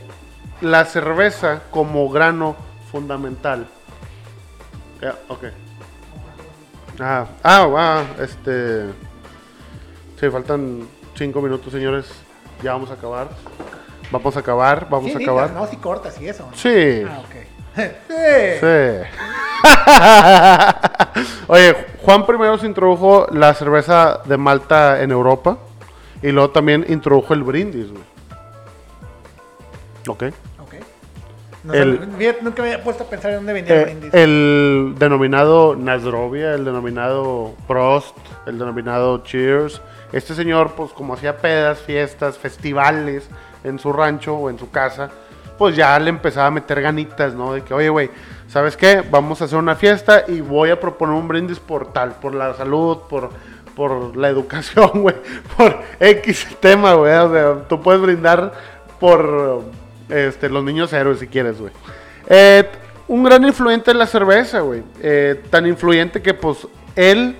[0.63, 2.57] la cerveza como grano
[2.91, 3.67] fundamental.
[5.03, 5.45] Ya, ok.
[6.99, 8.87] Ah, ah, ah, este...
[10.19, 12.07] Sí, faltan cinco minutos, señores.
[12.63, 13.29] Ya vamos a acabar.
[14.11, 15.53] Vamos a acabar, vamos Sí, a acabar.
[15.53, 16.49] No, si cortas y eso.
[16.51, 16.57] ¿no?
[16.57, 17.03] Sí.
[17.07, 17.35] Ah, ok.
[18.09, 18.15] sí.
[18.61, 18.77] Sí.
[21.49, 25.59] Oye, Juan primero se introdujo la cerveza de Malta en Europa
[26.23, 28.03] y luego también introdujo el brindis, güey.
[30.09, 30.23] Ok.
[30.61, 30.75] Ok.
[31.65, 34.15] No El- sé, nunca me había puesto a pensar en dónde venía el Eh, brindis.
[34.15, 39.81] el denominado Nasrovia, el denominado Prost, el denominado Cheers.
[40.13, 43.29] Este señor, pues como hacía pedas, fiestas, festivales
[43.65, 45.11] en su rancho o en su casa,
[45.59, 47.53] pues ya le empezaba a meter ganitas, ¿no?
[47.53, 48.11] De que, oye, güey,
[48.47, 49.03] ¿sabes qué?
[49.11, 52.55] Vamos a hacer una fiesta y voy a proponer un brindis por tal, por la
[52.55, 53.31] salud, por,
[53.79, 55.15] por la educación, güey,
[55.57, 57.15] por X tema, güey.
[57.15, 58.53] O sea, tú puedes brindar
[58.99, 59.63] por
[60.09, 61.73] este, los niños héroes si quieres, güey.
[62.29, 62.69] Eh,
[63.07, 64.83] un gran influyente en la cerveza, güey.
[65.01, 67.37] Eh, tan influyente que, pues, él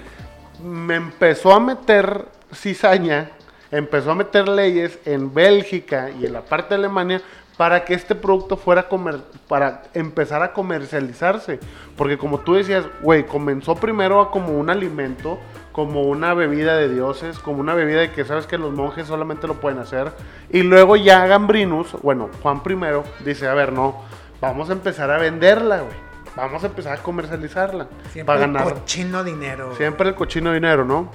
[0.65, 3.33] me empezó a meter cizaña,
[3.73, 7.21] empezó a meter leyes en Bélgica y en la parte de Alemania
[7.59, 11.59] para que este producto fuera comer para empezar a comercializarse.
[11.97, 15.39] Porque como tú decías, güey, comenzó primero como un alimento,
[15.79, 19.47] como una bebida de dioses, como una bebida de que sabes que los monjes solamente
[19.47, 20.11] lo pueden hacer.
[20.51, 23.95] Y luego ya Gambrinus, bueno, Juan primero, dice, a ver, no,
[24.41, 25.95] vamos a empezar a venderla, güey.
[26.35, 27.87] Vamos a empezar a comercializarla.
[28.13, 28.75] Siempre para el ganar.
[28.75, 29.73] cochino dinero.
[29.77, 31.13] Siempre el cochino dinero, ¿no?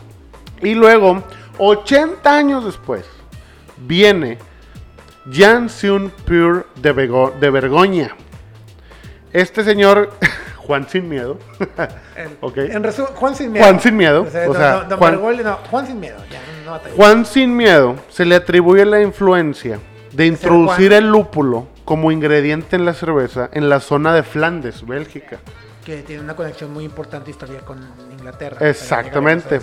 [0.61, 1.21] Y luego,
[1.57, 3.05] 80 años después,
[3.75, 4.37] viene
[5.29, 8.15] Jan Seun Pure de, Bego- de Vergoña.
[9.33, 10.09] Este señor,
[10.65, 11.37] Juan Sin Miedo.
[12.55, 13.65] En resumen, Juan sin miedo.
[13.65, 15.99] Juan sin miedo, O sea, o no, sea, no, no, Juan- Margol, no, Juan sin
[15.99, 16.17] miedo.
[16.31, 16.39] Ya.
[16.95, 19.79] Juan Sin Miedo se le atribuye la influencia
[20.11, 25.39] de introducir el lúpulo como ingrediente en la cerveza en la zona de Flandes, Bélgica.
[25.85, 27.77] Que tiene una conexión muy importante histórica con
[28.17, 28.57] Inglaterra.
[28.69, 29.59] Exactamente.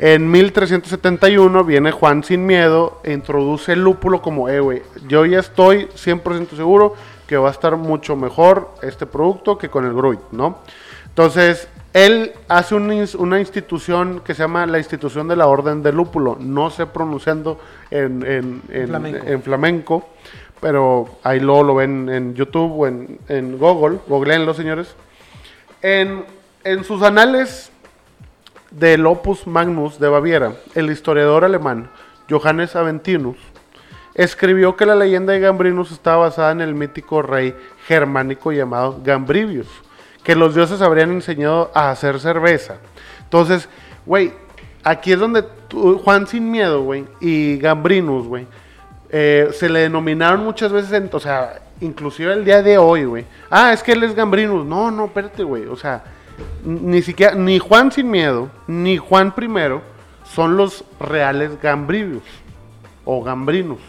[0.00, 5.38] En 1371 viene Juan sin miedo, e introduce el lúpulo como, eh, güey, yo ya
[5.38, 6.94] estoy 100% seguro
[7.30, 10.58] que va a estar mucho mejor este producto que con el Gruit, ¿no?
[11.06, 15.94] Entonces, él hace un una institución que se llama la institución de la Orden del
[15.94, 16.36] Lúpulo.
[16.40, 17.60] No sé pronunciando
[17.92, 19.26] en, en- en- Flamenco.
[19.28, 20.08] en flamenco,
[20.60, 24.96] pero ahí luego lo ven en YouTube o en, en Google, googleenlo señores.
[25.80, 26.24] En,
[26.64, 27.70] en sus anales
[28.72, 31.90] del Opus Magnus de Baviera, el historiador alemán
[32.28, 33.36] Johannes Aventinus
[34.22, 37.54] escribió que la leyenda de Gambrinus estaba basada en el mítico rey
[37.86, 39.68] germánico llamado Gambrivius,
[40.22, 42.76] que los dioses habrían enseñado a hacer cerveza.
[43.22, 43.66] Entonces,
[44.04, 44.34] güey,
[44.84, 45.42] aquí es donde
[46.04, 48.46] Juan Sin Miedo, güey, y Gambrinus, güey,
[49.08, 53.24] eh, se le denominaron muchas veces, en, o sea, inclusive el día de hoy, güey.
[53.48, 54.66] Ah, es que él es Gambrinus.
[54.66, 55.66] No, no, espérate, güey.
[55.66, 56.04] O sea,
[56.62, 59.80] ni siquiera, ni Juan Sin Miedo, ni Juan Primero
[60.24, 62.22] son los reales Gambrivius
[63.06, 63.80] o Gambrinus.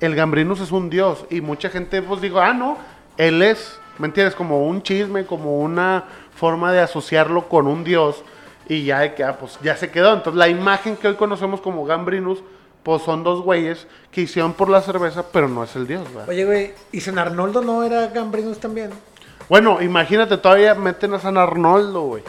[0.00, 2.78] El Gambrinus es un dios y mucha gente pues digo, ah, no,
[3.18, 4.34] él es, ¿me entiendes?
[4.34, 8.24] Como un chisme, como una forma de asociarlo con un dios
[8.66, 10.14] y ya de que, ah, pues ya se quedó.
[10.14, 12.42] Entonces la imagen que hoy conocemos como Gambrinus,
[12.82, 16.28] pues son dos güeyes que hicieron por la cerveza, pero no es el dios, ¿verdad?
[16.28, 18.90] Oye, güey, ¿y San Arnoldo no era Gambrinus también?
[19.50, 22.22] Bueno, imagínate, todavía meten a San Arnoldo, güey.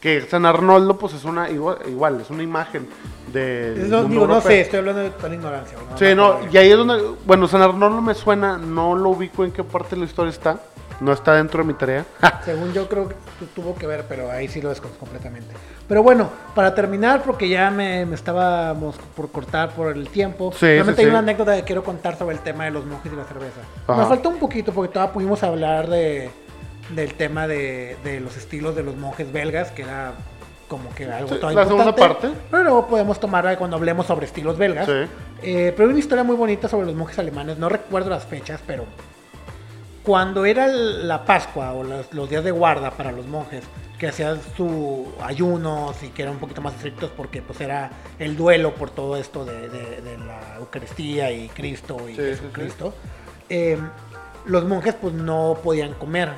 [0.00, 2.88] Que San Arnoldo, pues es una, igual, igual, es una imagen
[3.32, 3.74] de...
[3.88, 5.78] No, digo, no sé, estoy hablando de toda la ignorancia.
[5.96, 9.52] Sí, no, y ahí es donde, bueno, San Arnoldo me suena, no lo ubico en
[9.52, 10.60] qué parte de la historia está,
[11.00, 12.04] no está dentro de mi tarea.
[12.44, 15.52] Según yo creo que tu- tuvo que ver, pero ahí sí lo desconozco completamente.
[15.88, 20.66] Pero bueno, para terminar, porque ya me, me estábamos por cortar por el tiempo, Sí,
[20.66, 21.10] realmente sí, hay sí.
[21.10, 23.60] una anécdota que quiero contar sobre el tema de los monjes y la cerveza.
[23.86, 24.00] Ajá.
[24.00, 26.30] Nos faltó un poquito porque todavía pudimos hablar de,
[26.94, 30.12] del tema de, de los estilos de los monjes belgas, que era
[30.72, 32.40] como que algo Sí, todavía la segunda importante, parte.
[32.50, 34.86] Pero luego podemos tomarla cuando hablemos sobre estilos belgas.
[34.86, 34.92] Sí.
[35.42, 38.60] Eh, pero hay una historia muy bonita sobre los monjes alemanes, no recuerdo las fechas,
[38.66, 38.86] pero
[40.02, 43.62] cuando era la Pascua o los, los días de guarda para los monjes,
[43.98, 48.36] que hacían su ayunos y que eran un poquito más estrictos porque pues era el
[48.36, 52.94] duelo por todo esto de, de- de la Eucaristía y Cristo y Sí, sí, Jesucristo.
[53.48, 53.78] Eh,
[54.46, 56.30] los monjes pues no podían comer,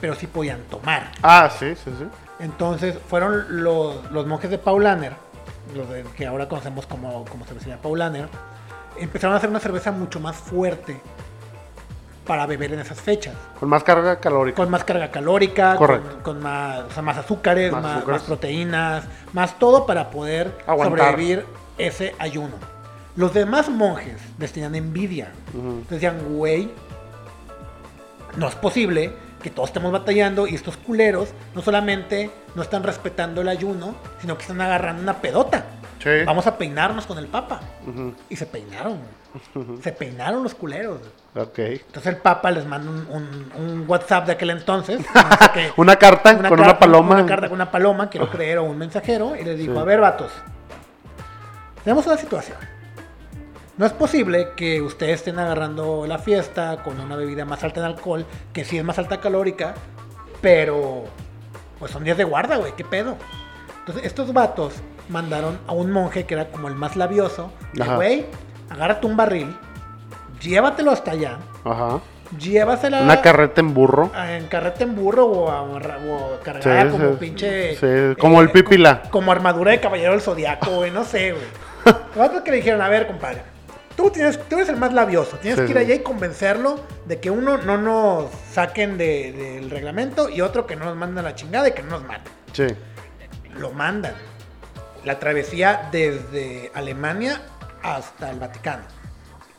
[0.00, 1.12] pero sí podían tomar.
[1.22, 2.04] Ah, sí, sí, sí.
[2.38, 5.12] Entonces fueron los, los monjes de Paulaner,
[5.74, 8.28] los de- que ahora conocemos como, como cervecería Paulaner,
[8.98, 11.00] empezaron a hacer una cerveza mucho más fuerte
[12.26, 13.34] para beber en esas fechas.
[13.58, 14.56] Con más carga calórica.
[14.56, 16.10] Con más carga calórica, Correcto.
[16.14, 18.20] con, con más, o sea, más azúcares, Más más, azúcares.
[18.20, 20.98] más proteínas, más todo para poder Aguantar.
[21.12, 21.46] sobrevivir
[21.78, 22.54] ese ayuno.
[23.14, 25.32] Los demás monjes les tenían envidia.
[25.88, 26.70] Decían, güey,
[28.36, 33.40] no es posible que todos estemos batallando y estos culeros no solamente no están respetando
[33.42, 35.64] el ayuno, sino que están agarrando una pedota.
[36.02, 36.10] Sí.
[36.24, 37.60] Vamos a peinarnos con el Papa.
[38.28, 39.00] Y se peinaron.
[39.82, 41.00] Se peinaron los culeros.
[41.34, 41.46] güey.
[41.46, 41.58] Ok.
[41.58, 45.00] Entonces el Papa les manda un, un- un WhatsApp de aquel entonces.
[45.76, 47.14] Una carta con carta- una paloma.
[47.16, 49.36] Una carta con una paloma, quiero creer, o un mensajero.
[49.36, 49.78] Y les dijo, Sí.
[49.78, 50.30] a ver, vatos.
[51.84, 52.56] Tenemos una situación.
[53.78, 57.86] No es posible que ustedes estén agarrando la fiesta con una bebida más alta en
[57.86, 59.74] alcohol, que sí es más alta calórica,
[60.40, 61.04] pero
[61.78, 63.16] pues son días de guarda, güey, ¿qué pedo?
[63.80, 64.74] Entonces estos vatos
[65.10, 68.26] mandaron a un monje que era como el más labioso, de, güey,
[68.70, 69.54] agárrate un barril,
[70.40, 72.00] llévatelo hasta allá, Ajá.
[72.38, 74.10] llévasela Una carreta en burro.
[74.16, 77.76] en carreta en burro o, o cargada Sí, como sí, pinche...
[77.76, 79.02] sí, como el pipila.
[79.10, 81.44] Como armadura de caballero del zodiaco, güey, no sé, güey.
[81.84, 83.42] Los vatos que le dijeron, a ver, compadre,
[83.96, 87.18] tú, tienes, tú eres el más labioso, tienes Sí, que ir allá y convencerlo de
[87.20, 91.22] que uno no nos saquen de- del reglamento y otro que no nos manden a
[91.30, 92.32] la chingada y que no nos maten.
[92.52, 92.66] Sí.
[93.58, 94.14] Lo mandan.
[95.04, 97.40] La travesía desde Alemania
[97.82, 98.82] hasta el Vaticano.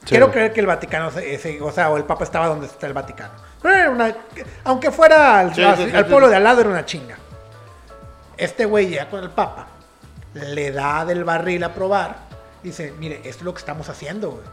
[0.01, 0.07] Sí.
[0.11, 2.87] Quiero creer que el Vaticano, se- se- o sea, o el Papa estaba donde está
[2.87, 3.31] el Vaticano.
[3.61, 4.15] Pero era una-
[4.65, 7.17] aunque fuera al, Sí, sí, pueblo de al lado, era una chinga.
[8.37, 9.67] Este güey llega con el Papa,
[10.33, 12.26] le da del barril a probar,
[12.67, 14.43] dice, mire, esto es lo que estamos haciendo, güey.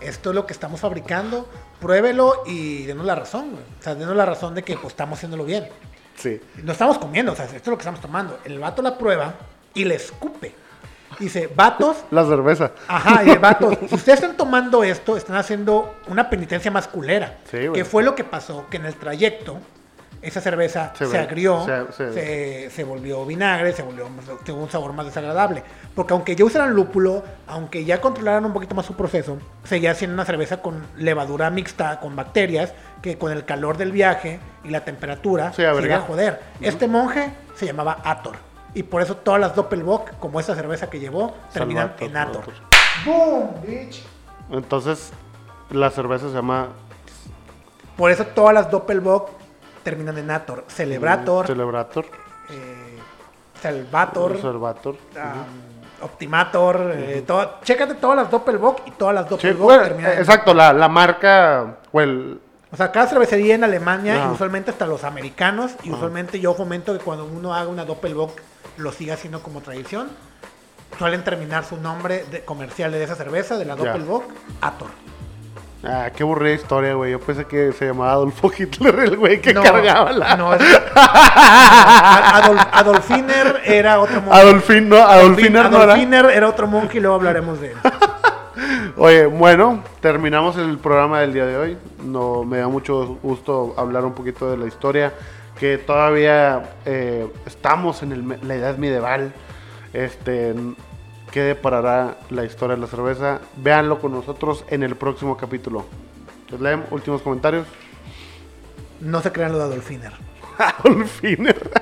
[0.00, 1.48] Esto es lo que estamos fabricando,
[1.80, 3.62] pruébelo y denos la razón, güey.
[3.78, 5.68] O sea, denos la razón de que pues, estamos haciéndolo bien.
[6.16, 6.40] Sí.
[6.62, 8.38] No estamos comiendo, o sea, esto es lo que estamos tomando.
[8.44, 9.34] El vato la prueba
[9.74, 10.54] y le escupe.
[11.18, 12.72] Dice, vatos, La cerveza.
[12.88, 17.38] Ajá, y el vato, si ustedes están tomando esto, están haciendo una penitencia más culera.
[17.50, 17.72] Sí, güey.
[17.72, 19.58] que fue lo que pasó, que en el trayecto,
[20.22, 24.06] esa cerveza Se se, agrió, se- se, volvió vinagre, se volvió
[24.54, 25.64] un sabor más desagradable.
[25.94, 30.14] Porque aunque ya usaran lúpulo, aunque ya controlaran un poquito más su proceso, seguía siendo
[30.14, 34.84] una cerveza con levadura mixta, con bacterias, que con el calor del viaje y la
[34.84, 36.40] temperatura se iba a joder.
[36.60, 38.36] Este monje se llamaba Ator.
[38.74, 42.44] Y por eso todas las Doppelbock, como esa cerveza que llevó, terminan en Ator.
[43.04, 44.02] ¡Boom, bitch!
[44.50, 45.12] Entonces,
[45.70, 46.68] la cerveza se llama
[47.96, 49.41] Por eso todas las Doppelbock
[49.82, 50.64] terminan en Ator.
[50.68, 52.06] Celebrator, Celebrator.
[52.50, 52.98] eh,
[53.60, 54.94] Salvator, Salvator.
[54.94, 60.12] um, Optimator, eh, todo- chécate todas las Doppelbock y todas las Sí, Doppelbock bueno, terminan
[60.12, 62.40] en exacto, la, la marca o el,
[62.72, 66.92] O sea, cada cervecería en Alemania, y usualmente hasta los americanos, y usualmente yo fomento
[66.92, 68.32] que cuando uno haga una Doppelbock
[68.78, 70.08] lo siga haciendo como tradición.
[70.98, 73.76] Suelen terminar su nombre de comercial de esa cerveza, de la.
[73.76, 74.24] Doppelbock,
[74.60, 74.88] Ator.
[75.84, 77.10] Ah, qué aburrida historia, güey.
[77.12, 80.36] Yo pensé que se llamaba Adolfo Hitler, el güey que No, cargaba la.
[80.36, 84.40] no, es- Adolf- Adolfiner era otro monje.
[84.40, 84.96] Adolfín, ¿no?
[84.96, 86.32] Adolfiner no era.
[86.32, 87.76] Era otro monje y luego hablaremos de él.
[88.96, 91.78] Oye, bueno, terminamos el programa del día de hoy.
[92.04, 95.12] No, me da mucho gusto hablar un poquito de la historia.
[95.58, 99.32] Que todavía eh, estamos en el la edad medieval.
[99.92, 100.54] Este,
[101.32, 103.40] ¿Qué deparará la historia de la cerveza?
[103.56, 105.86] Véanlo con nosotros en el próximo capítulo.
[106.50, 107.66] Slem, últimos comentarios.
[109.00, 110.12] No se crean lo de Adolfiner.
[110.58, 111.70] Adolfiner.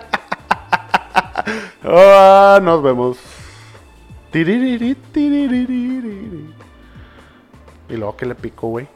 [1.83, 3.17] Ah, nos vemos.
[7.89, 8.87] Y luego que le picó, güey.